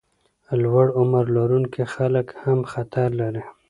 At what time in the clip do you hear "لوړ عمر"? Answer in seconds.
0.61-1.25